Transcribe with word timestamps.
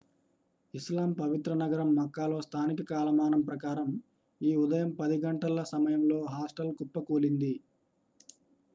ఇస్లాం 0.73 1.09
పవిత్ర 1.13 1.51
నగరం 1.53 1.89
మక్కాలో 1.95 2.37
స్థానిక 2.41 2.81
కాలమానం 2.89 3.41
ప్రకారం 3.41 3.89
ఈ 4.41 4.53
ఉదయం 4.55 4.89
10 4.97 5.19
గంటల 5.25 5.63
సమయంలో 5.73 6.19
హాస్టల్ 6.35 6.75
కుప్పకూలింది 6.79 7.53